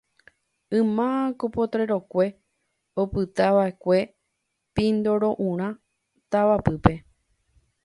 Yma 0.77 1.09
ku 1.39 1.45
potrero-kue 1.55 2.27
opytava'ekue 3.01 3.99
Pindoru'ã 4.75 5.67
tavapýpe. 6.31 6.93